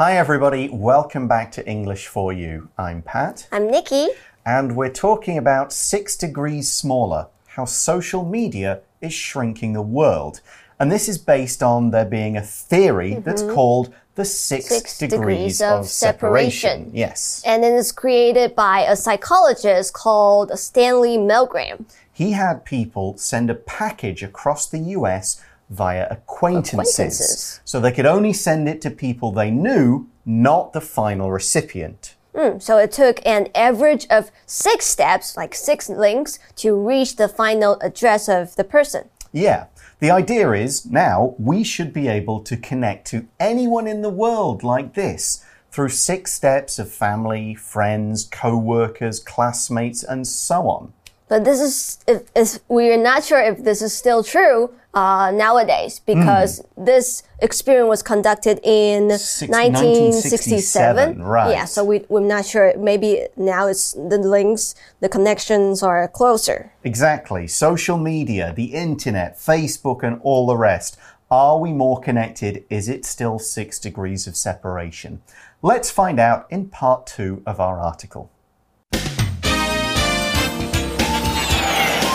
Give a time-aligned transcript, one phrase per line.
[0.00, 0.70] Hi, everybody.
[0.70, 2.70] Welcome back to English for You.
[2.78, 4.08] I'm Pat, I'm Nikki.
[4.46, 10.40] and we're talking about six degrees smaller how social media is shrinking the world.
[10.78, 13.24] And this is based on there being a theory mm-hmm.
[13.24, 14.68] that's called the six.
[14.68, 16.70] Six degrees, degrees of, separation.
[16.70, 16.96] separation.
[16.96, 17.42] Yes.
[17.44, 21.84] And then it's created by a psychologist called Stanley Milgram.
[22.10, 26.74] He had people send a package across the US via acquaintances.
[26.74, 27.60] Acquaintances.
[27.64, 32.16] So they could only send it to people they knew, not the final recipient.
[32.36, 37.28] Hmm, so it took an average of six steps, like six links, to reach the
[37.28, 39.08] final address of the person.
[39.32, 39.66] Yeah.
[40.00, 44.62] The idea is now we should be able to connect to anyone in the world
[44.62, 50.92] like this through six steps of family, friends, co workers, classmates, and so on.
[51.30, 55.30] But this is, if, if we are not sure if this is still true uh,
[55.32, 61.20] nowadays because this experiment was conducted in Six- 1967.
[61.20, 61.52] 1967, right.
[61.52, 62.76] Yeah, so we, we're not sure.
[62.76, 66.72] Maybe now it's the links, the connections are closer.
[66.82, 67.46] Exactly.
[67.46, 70.98] Social media, the internet, Facebook, and all the rest.
[71.30, 72.64] Are we more connected?
[72.68, 75.22] Is it still six degrees of separation?
[75.62, 78.32] Let's find out in part two of our article.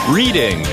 [0.10, 0.64] Reading.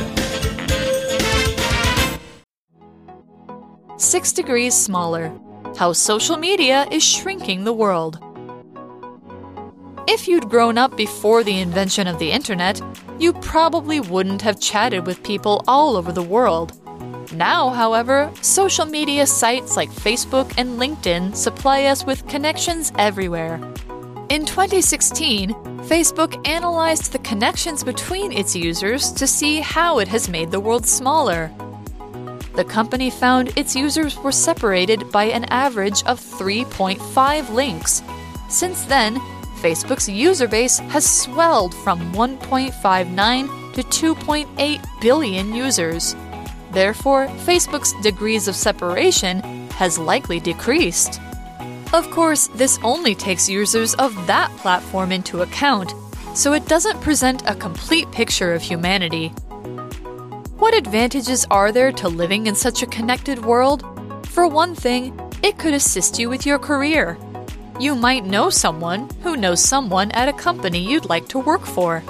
[3.97, 5.33] Six degrees smaller.
[5.79, 8.19] How social media is shrinking the world.
[10.07, 12.83] If you'd grown up before the invention of the internet,
[13.19, 16.79] you probably wouldn't have chatted with people all over the world.
[17.33, 23.55] Now, however, social media sites like Facebook and LinkedIn supply us with connections everywhere.
[24.29, 30.51] In 2016, Facebook analyzed the connections between its users to see how it has made
[30.51, 31.51] the world smaller.
[32.55, 38.03] The company found its users were separated by an average of 3.5 links.
[38.49, 39.17] Since then,
[39.61, 46.15] Facebook's user base has swelled from 1.59 to 2.8 billion users.
[46.71, 49.41] Therefore, Facebook's degrees of separation
[49.71, 51.21] has likely decreased.
[51.93, 55.93] Of course, this only takes users of that platform into account,
[56.35, 59.29] so it doesn't present a complete picture of humanity.
[60.57, 63.85] What advantages are there to living in such a connected world?
[64.29, 67.19] For one thing, it could assist you with your career.
[67.79, 72.03] You might know someone who knows someone at a company you'd like to work for.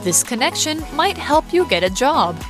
[0.00, 2.40] This connection might help you get a job.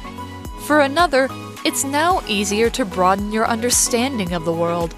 [0.67, 1.29] For another,
[1.65, 4.95] it's now easier to broaden your understanding of the world.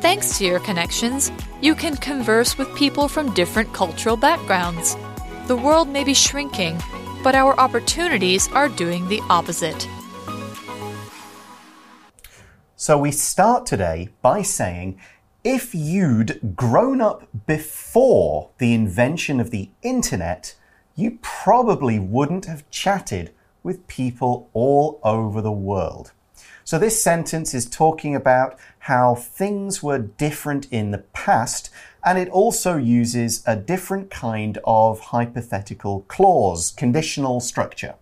[0.00, 1.30] Thanks to your connections,
[1.60, 4.96] you can converse with people from different cultural backgrounds.
[5.46, 6.80] The world may be shrinking,
[7.22, 9.86] but our opportunities are doing the opposite.
[12.76, 14.98] So we start today by saying
[15.44, 20.54] if you'd grown up before the invention of the internet,
[20.94, 26.12] you probably wouldn't have chatted with people all over the world.
[26.63, 31.65] So this sentence is talking about how things were different in the past,
[32.01, 37.93] and it also uses a different kind of hypothetical clause, conditional structure.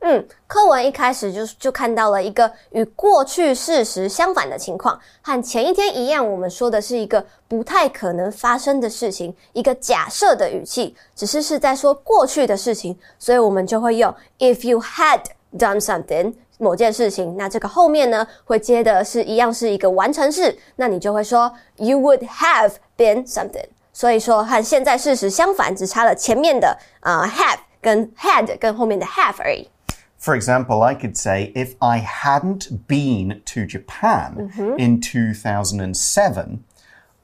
[0.48, 15.22] 课文一开始就就看到了一个与过去事实相反的情况，和前一天一样，我们说的是一个不太可能发生的事情，一个假设的语气，只是是在说过去的事情，所以我们就会用 if you had
[15.58, 23.66] done something 某件事情，那这个后面呢会接的是一样是一个完成式，那你就会说 you would have been something。
[23.92, 29.70] 所以说和现在事实相反，只差了前面的啊、呃 have 跟 had 跟后面的 have 而已。
[30.20, 36.60] For example, I could say if I hadn't been to Japan in 2007,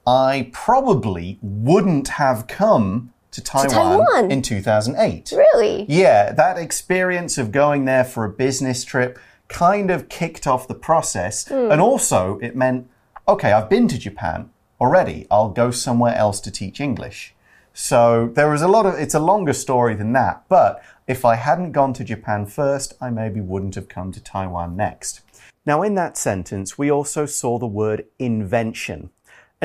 [0.04, 4.31] I probably wouldn't have come to Taiwan, Taiwan?
[4.31, 5.33] in 2008.
[5.35, 5.85] Really?
[5.89, 9.19] Yeah, that experience of going there for a business trip
[9.49, 11.47] kind of kicked off the process.
[11.47, 11.71] Hmm.
[11.71, 12.89] And also, it meant,
[13.27, 15.27] okay, I've been to Japan already.
[15.29, 17.35] I'll go somewhere else to teach English.
[17.73, 20.45] So there was a lot of, it's a longer story than that.
[20.47, 24.77] But if I hadn't gone to Japan first, I maybe wouldn't have come to Taiwan
[24.77, 25.21] next.
[25.65, 29.09] Now, in that sentence, we also saw the word invention.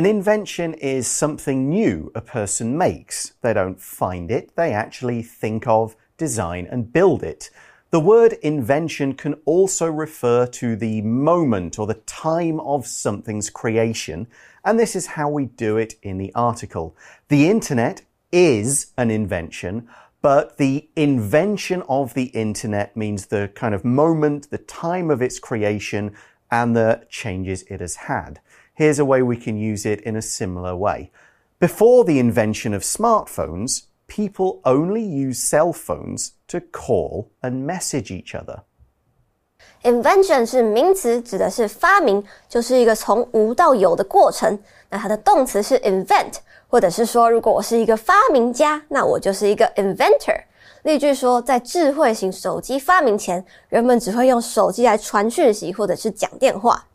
[0.01, 3.35] An invention is something new a person makes.
[3.43, 7.51] They don't find it, they actually think of, design, and build it.
[7.91, 14.27] The word invention can also refer to the moment or the time of something's creation,
[14.65, 16.97] and this is how we do it in the article.
[17.29, 18.01] The internet
[18.33, 19.87] is an invention,
[20.23, 25.39] but the invention of the internet means the kind of moment, the time of its
[25.39, 26.17] creation,
[26.51, 28.41] and the changes it has had
[28.80, 31.12] Here's a way we can use it in a similar way.
[31.60, 38.36] Before the invention of smartphones, people only used cell phones to call and message each
[38.36, 38.64] other.
[39.84, 44.60] Invention 是名词，指的是发明，就是一个从无到有的过程。
[44.90, 46.34] 那它的动词是 invent，
[46.68, 50.44] 或者是说，如果我是一个发明家，那我就是一个 inventor。
[50.84, 56.86] 例句说，在智慧型手机发明前，人们只会用手机来传讯息或者是讲电话。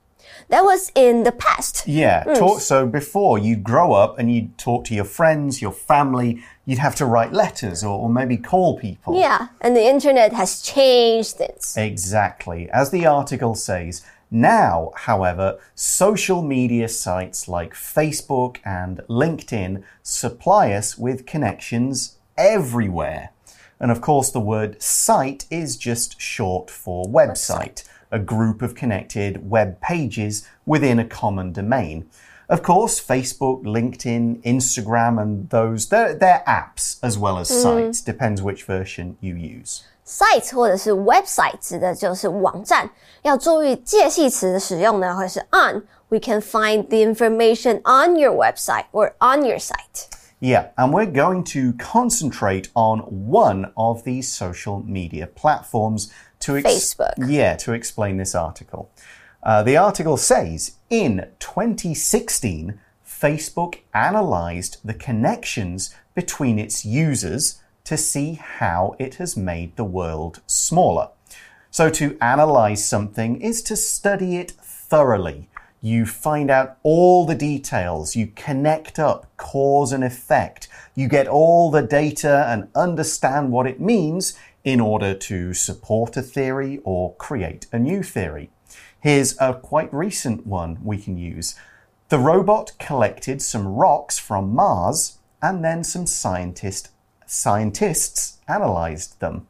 [0.49, 1.87] That was in the past.
[1.87, 2.23] Yeah.
[2.23, 2.37] Mm.
[2.37, 6.79] Talk, so before you'd grow up and you'd talk to your friends, your family, you'd
[6.79, 9.19] have to write letters or, or maybe call people.
[9.19, 11.75] Yeah, and the internet has changed things.
[11.77, 12.69] Exactly.
[12.69, 20.97] As the article says, now, however, social media sites like Facebook and LinkedIn supply us
[20.97, 23.29] with connections everywhere.
[23.79, 29.48] And of course, the word site is just short for website, a group of connected
[29.48, 32.06] web pages within a common domain.
[32.48, 38.00] Of course, Facebook, LinkedIn, Instagram, and those, they're, they're apps as well as sites.
[38.02, 39.84] Depends which version you use.
[40.04, 42.90] Site 或者是 website 指的就是网站，
[43.22, 50.08] 要注意介系词的使用呢，会是 on。We can find the information on your website or on your site.
[50.40, 56.10] Yeah, and we're going to concentrate on one of these social media platforms
[56.45, 57.13] to Facebook.
[57.17, 58.91] Yeah, to explain this article.
[59.41, 68.33] Uh, the article says in 2016, Facebook analyzed the connections between its users to see
[68.33, 71.09] how it has made the world smaller.
[71.71, 75.49] So, to analyze something is to study it thoroughly.
[75.81, 81.71] You find out all the details, you connect up cause and effect, you get all
[81.71, 87.66] the data and understand what it means in order to support a theory or create
[87.72, 88.50] a new theory.
[89.02, 91.54] Here's a quite recent one we can use.
[92.08, 96.90] The robot collected some rocks from Mars and then some scientist,
[97.26, 99.46] scientists analyzed them.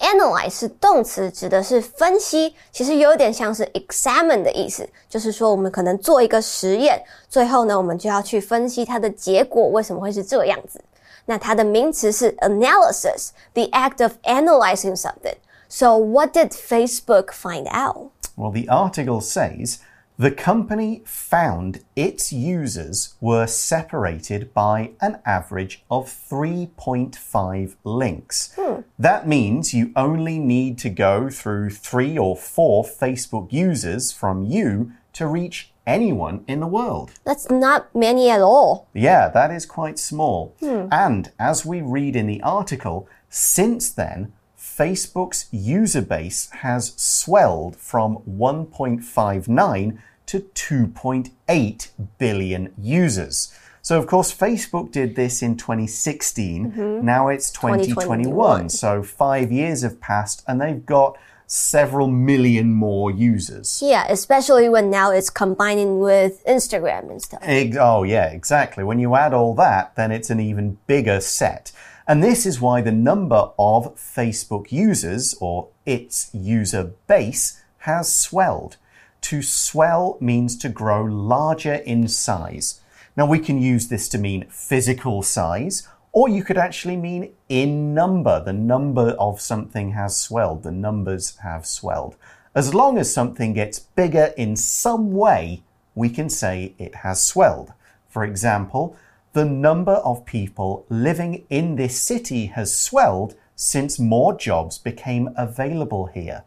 [0.00, 10.80] Analyze 是动词，指的是分析，其实有点像是 examine 的意思，就是说我们可能做一个实验，最后呢，我们就要去分析它的结果为什么会是这样子。
[11.26, 18.10] 那它的名词是 analysis，the act of analyzing something。So what did Facebook find out?
[18.36, 19.80] Well, the article says
[20.18, 28.56] the company found its users were separated by an average of 3.5 links.
[28.98, 34.92] That means you only need to go through three or four Facebook users from you
[35.12, 37.11] to reach anyone in the world.
[37.23, 38.87] That's not many at all.
[38.93, 40.55] Yeah, that is quite small.
[40.59, 40.87] Hmm.
[40.91, 48.17] And as we read in the article, since then, Facebook's user base has swelled from
[48.29, 53.53] 1.59 to 2.8 billion users.
[53.81, 56.71] So, of course, Facebook did this in 2016.
[56.71, 57.05] Mm-hmm.
[57.05, 58.23] Now it's 2021.
[58.23, 58.69] 2021.
[58.69, 61.17] So, five years have passed and they've got
[61.47, 63.81] several million more users.
[63.81, 67.41] Yeah, especially when now it's combining with Instagram and stuff.
[67.79, 68.83] Oh, yeah, exactly.
[68.83, 71.71] When you add all that, then it's an even bigger set.
[72.07, 78.77] And this is why the number of Facebook users or its user base has swelled.
[79.21, 82.81] To swell means to grow larger in size.
[83.15, 87.93] Now, we can use this to mean physical size, or you could actually mean in
[87.93, 88.41] number.
[88.41, 92.15] The number of something has swelled, the numbers have swelled.
[92.55, 95.63] As long as something gets bigger in some way,
[95.95, 97.73] we can say it has swelled.
[98.07, 98.95] For example,
[99.33, 106.05] the number of people living in this city has swelled since more jobs became available
[106.05, 106.43] here.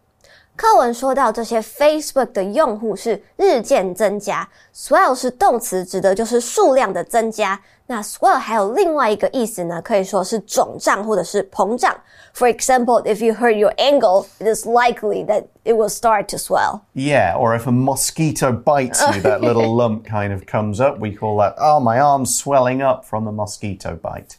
[0.55, 7.59] 课文说到这些 Facebook 的用户是日渐增加，swell 是动词，指的就是数量的增加。
[7.87, 11.95] 那 swell 还有另外一个意思呢，可以说是肿胀或者是膨胀。
[12.33, 16.81] For example, if you hurt your ankle, it is likely that it will start to swell.
[16.93, 20.99] Yeah, or if a mosquito bites you, that little lump kind of comes up.
[20.99, 24.37] We call that, oh, my arm's swelling up from the mosquito bite.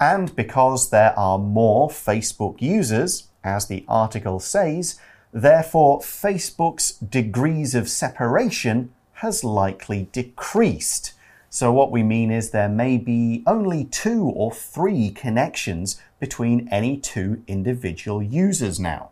[0.00, 4.96] And because there are more Facebook users, as the article says,
[5.31, 11.13] therefore Facebook's degrees of separation has likely decreased.
[11.51, 16.97] So, what we mean is there may be only two or three connections between any
[16.97, 19.09] two individual users now.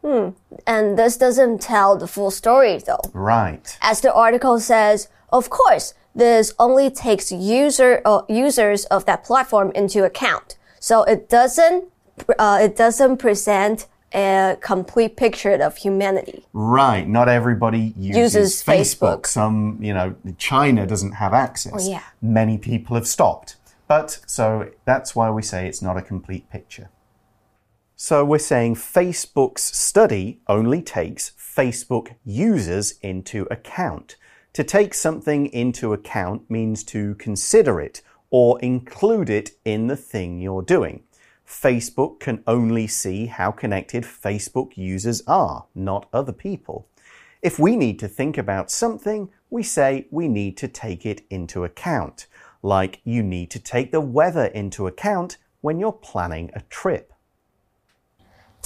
[0.67, 3.01] And this doesn't tell the full story though.
[3.13, 3.77] Right.
[3.81, 9.71] As the article says, of course, this only takes user uh, users of that platform
[9.73, 10.57] into account.
[10.79, 11.85] So it doesn't
[12.37, 16.45] uh, it doesn't present a complete picture of humanity.
[16.53, 17.07] Right.
[17.07, 19.25] Not everybody uses, Uses Facebook.
[19.25, 21.73] Some, you know, China doesn't have access.
[21.75, 22.03] Oh, yeah.
[22.21, 23.57] Many people have stopped.
[23.87, 26.89] But so that's why we say it's not a complete picture.
[27.95, 34.15] So we're saying Facebook's study only takes Facebook users into account.
[34.53, 40.39] To take something into account means to consider it or include it in the thing
[40.39, 41.03] you're doing.
[41.47, 46.89] Facebook can only see how connected Facebook users are, not other people.
[47.41, 51.63] If we need to think about something, we say we need to take it into
[51.63, 52.27] account.
[52.61, 57.13] Like you need to take the weather into account when you're planning a trip.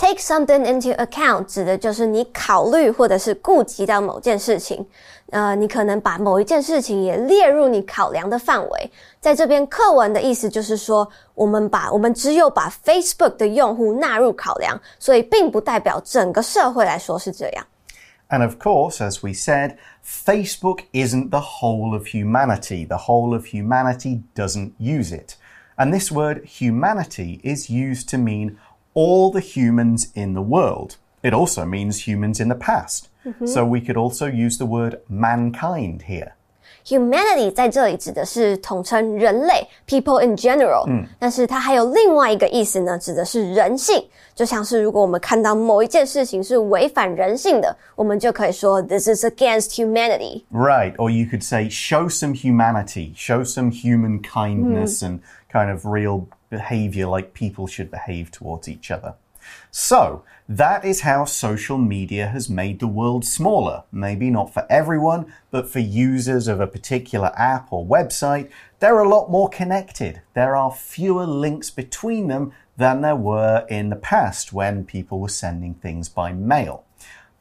[0.00, 4.86] Take something into account 指的就是你考虑或者是顾及到某件事情，
[5.30, 8.90] 呃，你可能把某一件事情也列入你考量的范围。
[9.20, 17.66] 在这边课文的意思就是说，我们把我们只有把 Facebook 的用户纳入考量，所以并不代表整个社会来说是这样。
[18.28, 22.86] And of course, as we said, Facebook isn't the whole of humanity.
[22.86, 25.36] The whole of humanity doesn't use it.
[25.76, 28.56] And this word humanity is used to mean
[28.94, 30.96] all the humans in the world.
[31.22, 33.08] It also means humans in the past.
[33.44, 36.34] So we could also use the word mankind here.
[36.86, 40.84] Humanity 在这里指的是统称人类，people in general。
[40.86, 44.04] 嗯，但是它还有另外一个意思呢，指的是人性。
[44.36, 50.44] 就像是如果我们看到某一件事情是违反人性的，我们就可以说 This is against humanity。
[50.52, 50.94] Right.
[50.94, 55.18] Or you could say, show some humanity, show some human kindness and
[55.52, 59.15] kind of real behavior like people should behave towards each other.
[59.71, 63.83] So, that is how social media has made the world smaller.
[63.91, 69.09] Maybe not for everyone, but for users of a particular app or website, they're a
[69.09, 70.21] lot more connected.
[70.35, 75.29] There are fewer links between them than there were in the past when people were
[75.29, 76.83] sending things by mail.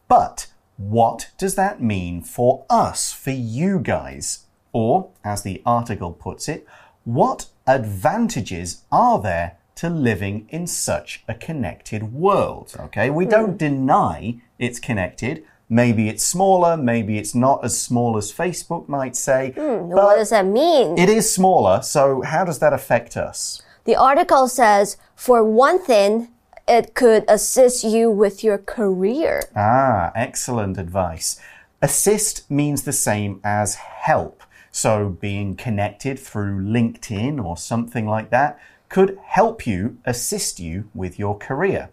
[0.08, 4.46] But what does that mean for us, for you guys?
[4.72, 6.66] Or, as the article puts it,
[7.04, 12.74] what advantages are there to living in such a connected world?
[12.78, 15.42] Okay, we don't deny it's connected.
[15.68, 19.52] Maybe it's smaller, maybe it's not as small as Facebook might say.
[19.56, 20.98] What does that mean?
[20.98, 23.62] It is smaller, so how does that affect us?
[23.84, 26.28] The article says, for one thing,
[26.66, 29.42] it could assist you with your career.
[29.56, 31.40] Ah, excellent advice.
[31.80, 34.42] Assist means the same as help.
[34.72, 38.58] So being connected through LinkedIn or something like that
[38.88, 41.90] could help you, assist you with your career.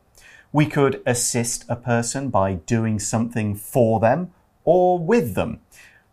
[0.52, 4.32] We could assist a person by doing something for them
[4.64, 5.60] or with them.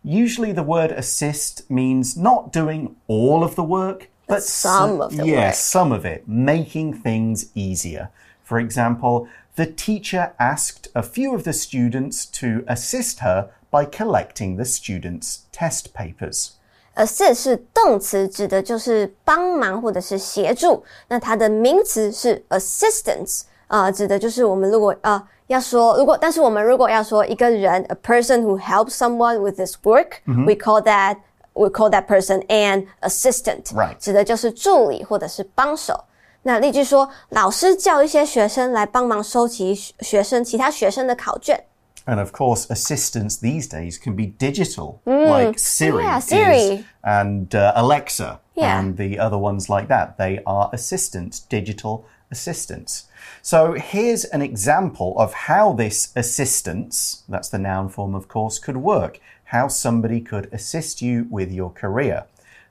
[0.02, 5.26] Usually the word assist means not doing all of the work, but some of the
[5.26, 5.54] yes, work.
[5.54, 8.10] some of it, making things easier.
[8.42, 14.55] For example, the teacher asked a few of the students to assist her by collecting
[14.55, 16.51] the students' test papers.
[16.95, 20.83] assist 是动词，指的就是帮忙或者是协助。
[21.07, 31.17] 那它的名词是 assistance，啊、指的就是我们如果呃要说如果，但是我们如果要说一个人，a person who helps someone with this work，we、call that
[31.53, 36.03] we call that person an assistant，、 Right 指的就是助理或者是帮手。
[36.41, 41.63] 那例句说，老师叫一些学生来帮忙收集学生其他学生的考卷。
[42.06, 47.72] And of course, assistants these days can be digital, like Siri, Yeah, is- and uh,
[47.74, 48.78] Alexa, Yeah.
[48.78, 50.18] and the other ones like that.
[50.18, 53.06] They are assistants, digital assistants.
[53.40, 58.76] So here's an example of how this assistance, that's the noun form, of course, could
[58.76, 59.18] work.
[59.44, 62.24] How somebody could assist you with your career.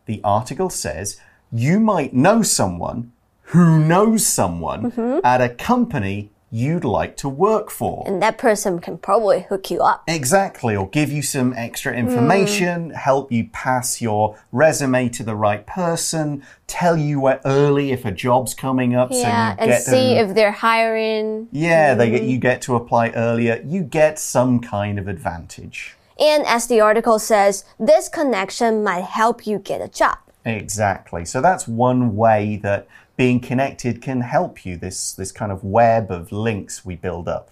[0.05, 1.19] The article says
[1.51, 3.11] you might know someone
[3.47, 4.91] who knows someone
[5.23, 8.03] at a company you'd like to work for.
[8.05, 10.03] And that person can probably hook you up.
[10.07, 15.65] Exactly, or give you some extra information, help you pass your resume to the right
[15.65, 20.13] person, tell you where early if a job's coming up, Yeah, so you and see
[20.13, 21.47] them- if they're hiring.
[21.51, 22.29] yeah, they get mm-hmm.
[22.29, 23.59] you get to apply earlier.
[23.65, 25.95] You get some kind of advantage.
[26.19, 30.19] And as the article says, this connection might help you get a job.
[30.45, 31.25] Exactly.
[31.25, 34.77] So that's one way that being connected can help you.
[34.77, 37.51] This this kind of web of links we build up.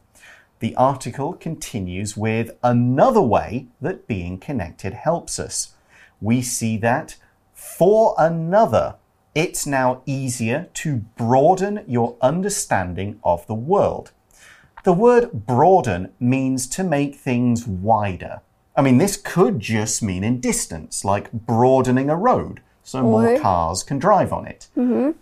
[0.60, 5.74] The article continues with another way that being connected helps us.
[6.20, 7.16] We see that
[7.54, 8.96] for another,
[9.34, 14.12] it's now easier to broaden your understanding of the world.
[14.84, 18.42] The word broaden means to make things wider.
[18.76, 23.39] I mean, this could just mean in distance, like broadening a road so more Or-
[23.41, 24.69] cars can drive on it.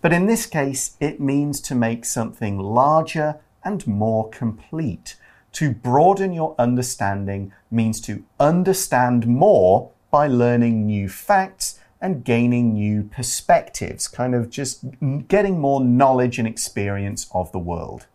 [0.02, 5.16] But in this case, it means to make something larger and more complete.
[5.52, 13.04] To broaden your understanding means to understand more by learning new facts and gaining new
[13.04, 14.84] perspectives, kind of just
[15.28, 18.06] getting more knowledge and experience of the world.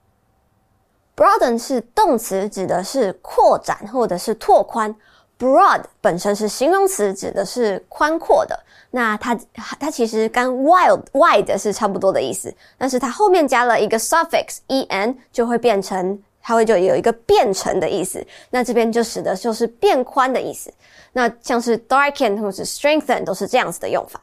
[1.16, 4.96] Broaden 是动词，指的是扩展或者是拓宽。
[5.38, 8.60] Broad 本身是形容词，指的是宽阔的。
[8.92, 9.40] 那它
[9.80, 18.26] 它其实跟 wild wide 是差不多的意思，但是它后面加了一个 suffix en，就会变成它会就有一个变成的意思。
[18.50, 20.74] 那这边就使得就是变宽的意思。
[21.14, 24.22] 那像是 darken 或是 strengthen 都是这样子的用法。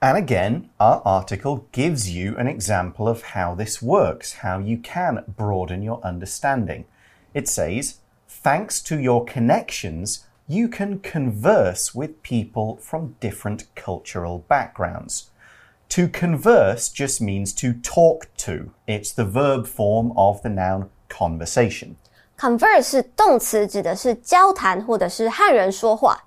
[0.00, 5.24] And again, our article gives you an example of how this works, how you can
[5.36, 6.84] broaden your understanding.
[7.32, 7.94] It says,
[8.42, 15.30] thanks to your connections, you can converse with people from different cultural backgrounds.
[15.90, 18.70] To converse just means to talk to.
[18.86, 21.96] It's the verb form of the noun conversation.
[22.38, 26.21] Converse 是动词，指的是交谈或者是和人说话。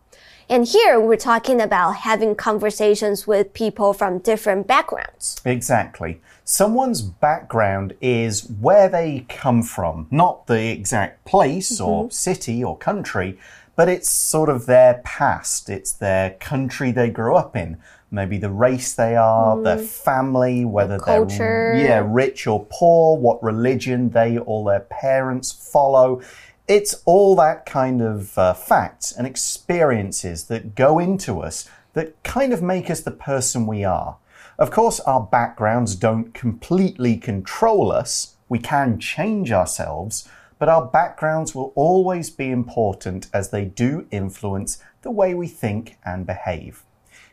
[0.48, 5.40] And here we're talking about having conversations with people from different backgrounds.
[5.44, 6.20] Exactly.
[6.44, 11.88] Someone's background is where they come from, not the exact place mm -hmm.
[11.88, 12.10] or mm-hmm.
[12.10, 13.38] city or country,
[13.76, 15.68] but it's sort of their past.
[15.68, 17.76] It's their country they grew up in.
[18.10, 19.64] Maybe the race they are, mm.
[19.64, 25.50] their family, whether the they're yeah, rich or poor, what religion they or their parents
[25.72, 26.20] follow.
[26.68, 32.52] It's all that kind of uh, facts and experiences that go into us that kind
[32.52, 34.16] of make us the person we are.
[34.58, 38.34] Of course, our backgrounds don't completely control us.
[38.48, 44.78] We can change ourselves, but our backgrounds will always be important as they do influence
[45.02, 46.82] the way we think and behave.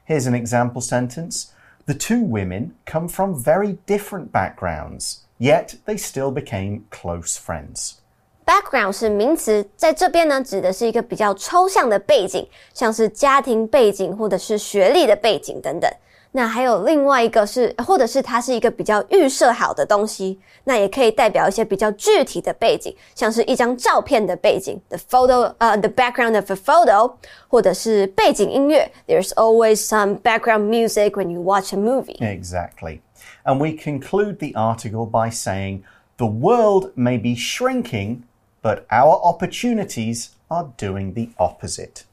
[0.06, 1.54] Here's an example sentence.
[1.88, 8.02] The two women come from very different backgrounds, yet they still became close friends.
[8.45, 15.91] Background 是名词，在这边呢，指的是一个比较抽象的背景，像是家庭背景或者是学历的背景等等。
[16.33, 27.13] 那还有另外一个是，或者是它是一个比较预设好的东西，那也可以代表一些比较具体的背景，像是一张照片的背景，the photo，呃、uh,，the background of a photo，
[27.49, 32.19] 或者是背景音乐，there's always some background music when you watch a movie.
[32.19, 33.01] Exactly.
[33.45, 35.83] And we conclude the article by saying
[36.19, 38.23] the world may be shrinking
[38.64, 42.06] but our opportunities are doing the opposite.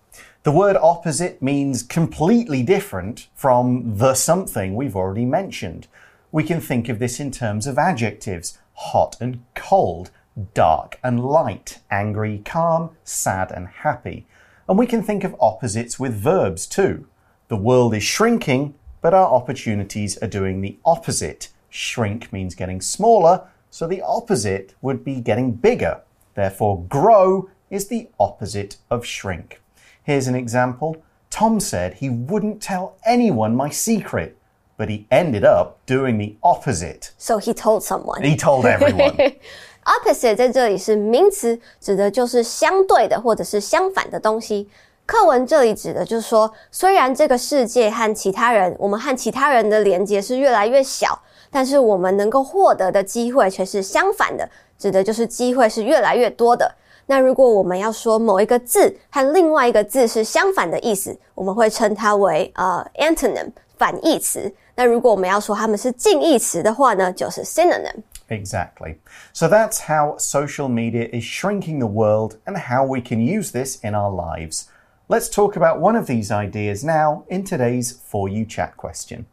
[0.42, 5.86] The word opposite means completely different from the something we've already mentioned.
[6.32, 10.10] We can think of this in terms of adjectives hot and cold,
[10.54, 14.26] dark and light, angry, calm, sad and happy.
[14.68, 17.06] And we can think of opposites with verbs too.
[17.48, 21.48] The world is shrinking, but our opportunities are doing the opposite.
[21.68, 26.00] Shrink means getting smaller, so the opposite would be getting bigger.
[26.39, 29.61] Therefore, grow is the opposite of shrink.
[30.03, 30.97] Here's an example.
[31.29, 34.35] Tom said he wouldn't tell anyone my secret,
[34.77, 37.11] but he ended up doing the opposite.
[37.17, 38.21] So he told someone.
[38.23, 39.15] He told everyone.
[39.83, 44.69] opposite 在这里是名词，指的就是相对的或者是相反的东西。
[45.05, 51.21] 课文这里指的就是说，虽然这个世界和其他人，我们和其他人的连接是越来越小，
[51.51, 54.49] 但是我们能够获得的机会却是相反的。
[54.79, 56.73] 指的就是机会是越来越多的。
[57.07, 64.51] 那如果我们要说某一个字和另外一个字是相反的意思，我们会称它为呃 antonym 反义词。
[64.75, 68.97] 那如果我们要说它们是近义词的话呢，就是 synonym。Exactly.
[69.33, 73.77] So that's how social media is shrinking the world and how we can use this
[73.83, 74.65] in our lives.
[75.07, 79.27] Let's talk about one of these ideas now in today's For You Chat question.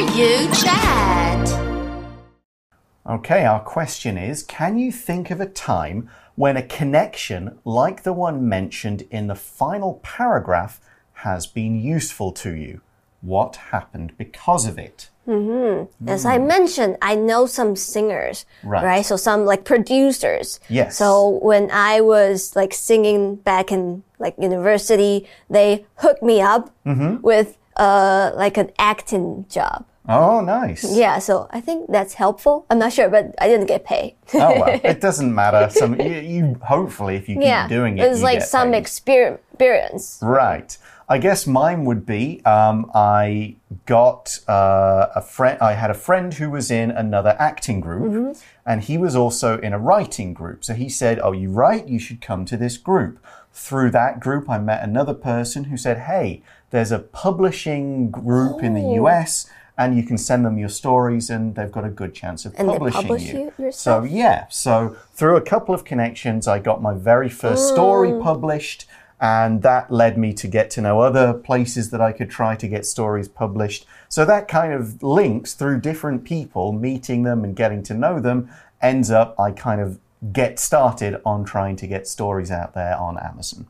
[0.00, 1.46] You Chat.
[3.06, 8.14] Okay, our question is Can you think of a time when a connection like the
[8.14, 10.80] one mentioned in the final paragraph
[11.12, 12.80] has been useful to you?
[13.20, 15.10] What happened because of it?
[15.26, 16.10] Mm -hmm.
[16.10, 18.84] As I mentioned, I know some singers, right.
[18.84, 19.06] right?
[19.06, 20.60] So some like producers.
[20.68, 20.96] Yes.
[20.96, 26.98] So when I was like singing back in like university, they hooked me up mm
[26.98, 27.20] -hmm.
[27.22, 29.84] with uh like an acting job.
[30.08, 30.84] Oh, nice.
[30.96, 32.66] Yeah, so I think that's helpful.
[32.70, 34.16] I'm not sure, but I didn't get paid.
[34.34, 35.68] oh well, it doesn't matter.
[35.70, 40.18] Some you, you hopefully if you keep yeah, doing it, it's like some experience.
[40.22, 40.76] Right.
[41.10, 45.58] I guess mine would be um, I got uh, a friend.
[45.60, 48.42] I had a friend who was in another acting group, mm -hmm.
[48.64, 50.64] and he was also in a writing group.
[50.64, 51.88] So he said, "Oh, you write?
[51.88, 53.18] You should come to this group."
[53.52, 58.66] Through that group, I met another person who said, "Hey, there's a publishing group oh.
[58.66, 59.00] in the oh.
[59.00, 62.54] U.S." and you can send them your stories, and they've got a good chance of
[62.58, 63.52] And they publishing publish you.
[63.58, 63.72] you?
[63.72, 64.74] So yeah, so
[65.14, 68.22] through a couple of connections, I got my very first story Mm.
[68.22, 68.86] published.
[69.22, 72.66] And that led me to get to know other places that I could try to
[72.74, 73.86] get stories published.
[74.08, 78.48] So that kind of links through different people, meeting them and getting to know them,
[78.80, 79.98] ends up I kind of
[80.32, 83.66] get started on trying to get stories out there on Amazon.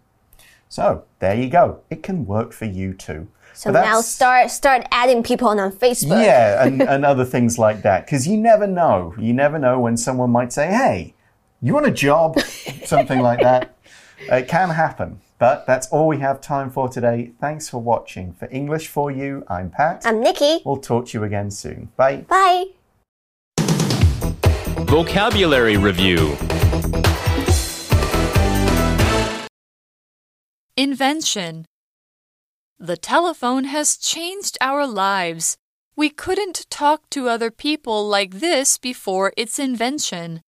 [0.69, 1.81] So there you go.
[1.91, 3.27] It can work for you too.
[3.61, 6.25] So now start start adding people on Facebook.
[6.25, 8.07] yeah, and, and other things like that.
[8.07, 9.15] Because you never know.
[9.19, 11.13] You never know when someone might say, hey,
[11.61, 12.41] you want a job?
[12.87, 13.77] Something like that.
[14.21, 15.21] It can happen.
[15.39, 17.33] But that's all we have time for today.
[17.39, 18.33] Thanks for watching.
[18.33, 20.07] For English for You, I'm Pat.
[20.07, 20.63] I'm Nikki.
[20.65, 21.91] We'll talk to you again soon.
[21.99, 22.25] Bye.
[22.31, 22.65] Bye.
[24.87, 26.35] Vocabulary Review
[30.79, 31.67] Invention.
[32.83, 35.59] The telephone has changed our lives.
[35.97, 40.41] We couldn't talk to other people like this before its invention.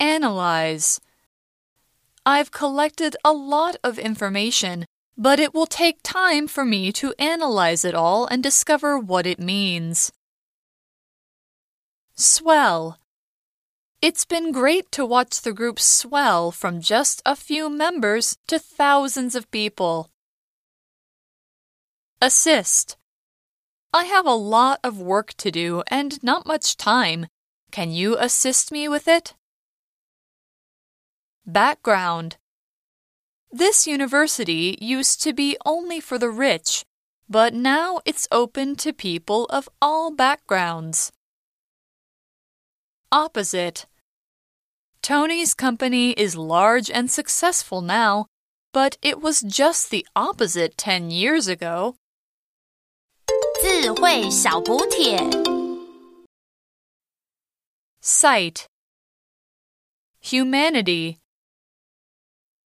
[0.00, 1.00] Analyze.
[2.26, 4.84] I've collected a lot of information,
[5.16, 9.38] but it will take time for me to analyze it all and discover what it
[9.38, 10.10] means.
[12.16, 12.99] Swell.
[14.02, 19.34] It's been great to watch the group swell from just a few members to thousands
[19.34, 20.08] of people.
[22.22, 22.96] Assist.
[23.92, 27.26] I have a lot of work to do and not much time.
[27.72, 29.34] Can you assist me with it?
[31.44, 32.38] Background.
[33.52, 36.86] This university used to be only for the rich,
[37.28, 41.12] but now it's open to people of all backgrounds.
[43.12, 43.84] Opposite.
[45.02, 48.26] Tony's company is large and successful now,
[48.72, 51.96] but it was just the opposite 10 years ago.
[58.02, 58.66] Site.
[60.20, 61.18] Humanity.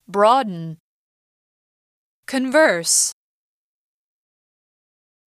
[0.09, 0.79] Broaden.
[2.27, 3.12] Converse.